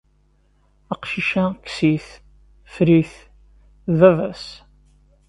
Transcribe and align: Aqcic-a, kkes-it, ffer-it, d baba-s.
Aqcic-a, 0.93 1.45
kkes-it, 1.59 2.07
ffer-it, 2.71 3.13
d 3.89 3.93
baba-s. 3.99 4.45